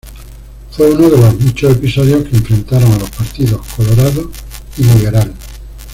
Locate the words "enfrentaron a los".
2.37-3.09